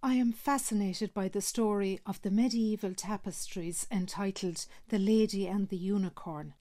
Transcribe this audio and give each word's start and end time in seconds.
I 0.00 0.14
am 0.14 0.30
fascinated 0.30 1.12
by 1.12 1.26
the 1.26 1.40
story 1.40 1.98
of 2.06 2.22
the 2.22 2.30
medieval 2.30 2.94
tapestries 2.94 3.84
entitled 3.90 4.64
The 4.90 4.98
Lady 4.98 5.48
and 5.48 5.68
the 5.68 5.76
Unicorn. 5.76 6.54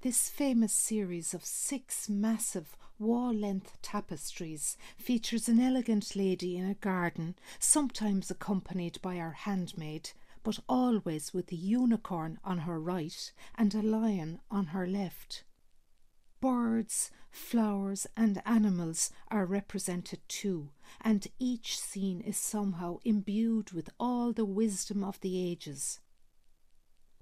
This 0.00 0.30
famous 0.30 0.72
series 0.72 1.34
of 1.34 1.44
six 1.44 2.08
massive 2.08 2.74
wall 2.98 3.34
length 3.34 3.76
tapestries 3.82 4.78
features 4.96 5.50
an 5.50 5.60
elegant 5.60 6.16
lady 6.16 6.56
in 6.56 6.64
a 6.64 6.74
garden, 6.74 7.34
sometimes 7.58 8.30
accompanied 8.30 9.02
by 9.02 9.16
her 9.16 9.32
handmaid, 9.32 10.12
but 10.42 10.58
always 10.66 11.34
with 11.34 11.52
a 11.52 11.56
unicorn 11.56 12.38
on 12.42 12.60
her 12.60 12.80
right 12.80 13.32
and 13.58 13.74
a 13.74 13.82
lion 13.82 14.40
on 14.50 14.68
her 14.68 14.86
left. 14.86 15.44
Birds, 16.40 17.10
flowers, 17.30 18.06
and 18.16 18.42
animals 18.44 19.10
are 19.28 19.46
represented 19.46 20.20
too, 20.28 20.70
and 21.00 21.26
each 21.38 21.80
scene 21.80 22.20
is 22.20 22.36
somehow 22.36 22.98
imbued 23.04 23.72
with 23.72 23.90
all 23.98 24.32
the 24.32 24.44
wisdom 24.44 25.02
of 25.02 25.20
the 25.20 25.38
ages. 25.38 26.00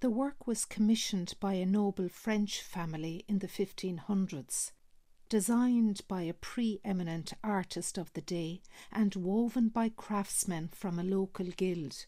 The 0.01 0.11
work 0.11 0.47
was 0.47 0.65
commissioned 0.65 1.35
by 1.41 1.55
a 1.55 1.65
noble 1.65 2.09
French 2.09 2.61
family 2.61 3.25
in 3.29 3.39
the 3.39 3.49
1500s, 3.49 4.73
designed 5.29 6.03
by 6.09 6.23
a 6.23 6.35
pre-eminent 6.35 7.33
artist 7.43 7.97
of 7.97 8.13
the 8.13 8.21
day, 8.21 8.63
and 8.93 9.15
woven 9.15 9.69
by 9.69 9.89
craftsmen 9.89 10.69
from 10.69 10.99
a 10.99 11.05
local 11.05 11.47
guild. 11.47 12.07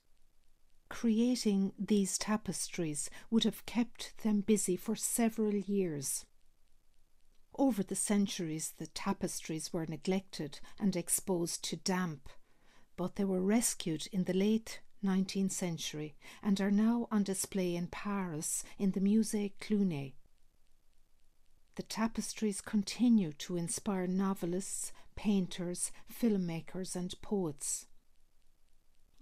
Creating 0.89 1.73
these 1.79 2.19
tapestries 2.19 3.09
would 3.31 3.45
have 3.45 3.65
kept 3.65 4.19
them 4.23 4.41
busy 4.43 4.77
for 4.77 4.95
several 4.95 5.55
years. 5.55 6.27
Over 7.59 7.83
the 7.83 7.97
centuries, 7.97 8.75
the 8.77 8.87
tapestries 8.87 9.73
were 9.73 9.87
neglected 9.87 10.61
and 10.79 10.95
exposed 10.95 11.65
to 11.65 11.77
damp, 11.77 12.29
but 12.97 13.17
they 13.17 13.25
were 13.25 13.41
rescued 13.41 14.09
in 14.13 14.25
the 14.25 14.35
late 14.35 14.81
19th 15.03 15.53
century 15.53 16.17
and 16.43 16.61
are 16.61 16.71
now 16.71 17.09
on 17.11 17.23
display 17.23 17.75
in 17.75 17.87
Paris 17.87 18.63
in 18.79 18.91
the 18.91 19.01
Musée 19.01 19.53
Cluny. 19.59 20.17
The 21.77 21.83
tapestries 21.83 22.61
continue 22.61 23.33
to 23.35 23.57
inspire 23.57 24.07
novelists, 24.07 24.93
painters, 25.15 25.93
filmmakers, 26.13 26.95
and 26.95 27.15
poets. 27.23 27.87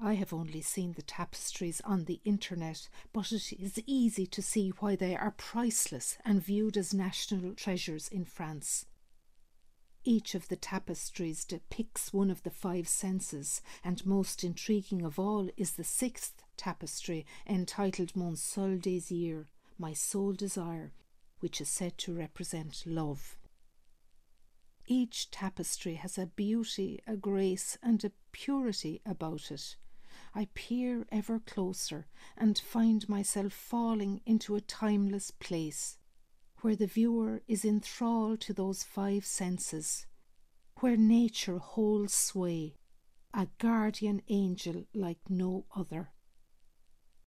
I 0.00 0.14
have 0.14 0.32
only 0.32 0.60
seen 0.60 0.92
the 0.92 1.02
tapestries 1.02 1.80
on 1.82 2.04
the 2.04 2.20
internet, 2.24 2.88
but 3.12 3.32
it 3.32 3.52
is 3.52 3.82
easy 3.86 4.26
to 4.26 4.42
see 4.42 4.70
why 4.70 4.96
they 4.96 5.16
are 5.16 5.30
priceless 5.30 6.18
and 6.24 6.42
viewed 6.42 6.76
as 6.76 6.92
national 6.92 7.54
treasures 7.54 8.08
in 8.08 8.24
France. 8.24 8.86
Each 10.06 10.34
of 10.34 10.48
the 10.48 10.56
tapestries 10.56 11.44
depicts 11.44 12.12
one 12.12 12.30
of 12.30 12.42
the 12.42 12.50
five 12.50 12.86
senses, 12.88 13.62
and 13.82 14.04
most 14.04 14.44
intriguing 14.44 15.02
of 15.02 15.18
all 15.18 15.48
is 15.56 15.72
the 15.72 15.84
sixth 15.84 16.42
tapestry 16.58 17.24
entitled 17.46 18.14
Mon 18.14 18.36
seul 18.36 18.76
désir, 18.76 19.46
My 19.78 19.94
sole 19.94 20.34
desire, 20.34 20.92
which 21.40 21.60
is 21.60 21.70
said 21.70 21.96
to 21.98 22.12
represent 22.12 22.82
love. 22.84 23.38
Each 24.86 25.30
tapestry 25.30 25.94
has 25.94 26.18
a 26.18 26.26
beauty, 26.26 27.00
a 27.06 27.16
grace, 27.16 27.78
and 27.82 28.04
a 28.04 28.12
purity 28.32 29.00
about 29.06 29.50
it 29.50 29.76
I 30.34 30.48
peer 30.54 31.06
ever 31.12 31.38
closer 31.38 32.06
and 32.36 32.58
find 32.58 33.08
myself 33.08 33.52
falling 33.52 34.20
into 34.26 34.56
a 34.56 34.60
timeless 34.60 35.30
place, 35.30 35.98
where 36.60 36.74
the 36.74 36.88
viewer 36.88 37.42
is 37.46 37.64
enthralled 37.64 38.40
to 38.42 38.52
those 38.52 38.82
five 38.82 39.24
senses, 39.24 40.06
where 40.80 40.96
nature 40.96 41.58
holds 41.58 42.14
sway, 42.14 42.74
a 43.32 43.46
guardian 43.58 44.22
angel 44.28 44.84
like 44.92 45.20
no 45.28 45.66
other. 45.74 46.13